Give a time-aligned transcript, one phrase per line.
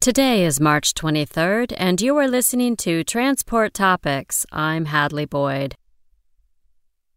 [0.00, 4.46] Today is March 23rd, and you are listening to Transport Topics.
[4.52, 5.74] I'm Hadley Boyd.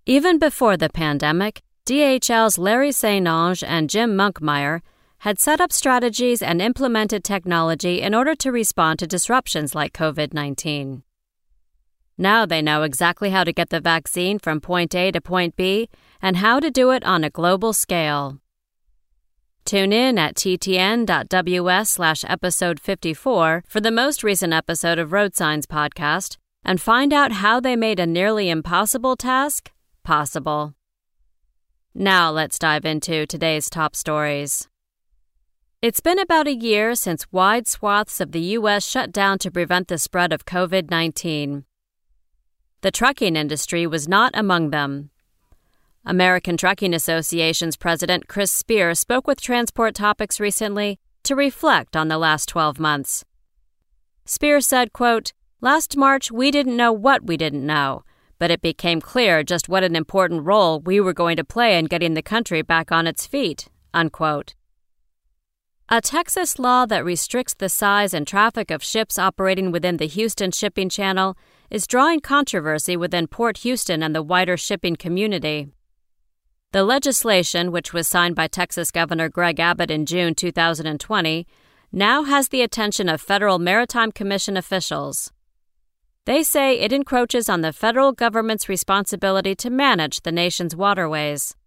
[0.07, 3.27] Even before the pandemic, DHL's Larry St.
[3.27, 4.81] Onge and Jim Monkmeyer
[5.19, 10.33] had set up strategies and implemented technology in order to respond to disruptions like COVID
[10.33, 11.03] 19.
[12.17, 15.87] Now they know exactly how to get the vaccine from point A to point B
[16.19, 18.40] and how to do it on a global scale.
[19.65, 25.65] Tune in at ttn.ws slash episode 54 for the most recent episode of Road Signs
[25.65, 29.71] podcast and find out how they made a nearly impossible task
[30.03, 30.73] possible.
[31.93, 34.67] Now let's dive into today's top stories.
[35.81, 38.85] It's been about a year since wide swaths of the U.S.
[38.85, 41.65] shut down to prevent the spread of COVID 19.
[42.81, 45.09] The trucking industry was not among them.
[46.03, 52.17] American Trucking Association's president Chris Spear spoke with Transport Topics recently to reflect on the
[52.17, 53.23] last 12 months.
[54.25, 58.03] Spear said, quote, Last March, we didn't know what we didn't know,
[58.39, 61.85] but it became clear just what an important role we were going to play in
[61.85, 63.67] getting the country back on its feet.
[63.93, 64.55] Unquote.
[65.87, 70.49] A Texas law that restricts the size and traffic of ships operating within the Houston
[70.49, 71.37] shipping channel
[71.69, 75.69] is drawing controversy within Port Houston and the wider shipping community.
[76.73, 81.45] The legislation, which was signed by Texas Governor Greg Abbott in June 2020,
[81.91, 85.33] now has the attention of Federal Maritime Commission officials.
[86.23, 91.57] They say it encroaches on the federal government's responsibility to manage the nation's waterways.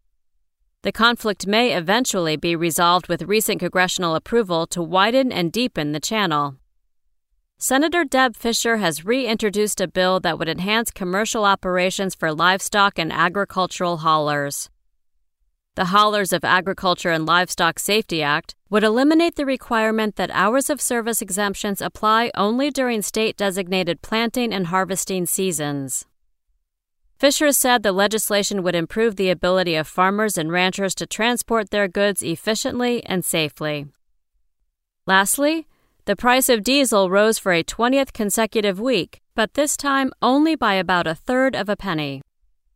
[0.81, 6.01] The conflict may eventually be resolved with recent congressional approval to widen and deepen the
[6.01, 6.57] channel.
[7.59, 13.12] Senator Deb Fischer has reintroduced a bill that would enhance commercial operations for livestock and
[13.12, 14.71] agricultural haulers.
[15.77, 20.81] The Haulers of Agriculture and Livestock Safety Act would eliminate the requirement that hours of
[20.81, 26.07] service exemptions apply only during state designated planting and harvesting seasons.
[27.19, 31.89] Fischer said the legislation would improve the ability of farmers and ranchers to transport their
[31.89, 33.87] goods efficiently and safely.
[35.09, 35.67] Lastly,
[36.05, 40.75] the price of diesel rose for a 20th consecutive week, but this time only by
[40.75, 42.23] about a third of a penny.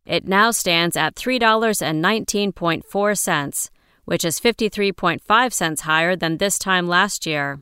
[0.09, 3.69] It now stands at $3.19.4,
[4.05, 7.59] which is 53.5 cents higher than this time last year.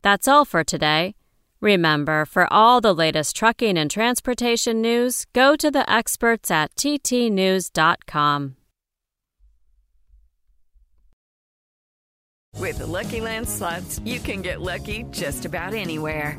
[0.00, 1.14] That's all for today.
[1.60, 8.56] Remember, for all the latest trucking and transportation news, go to the experts at ttnews.com.
[12.58, 16.38] With the Lucky Land slots, you can get lucky just about anywhere.